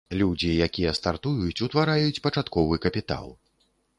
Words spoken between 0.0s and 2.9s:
Людзі, якія стартуюць, утвараюць пачатковы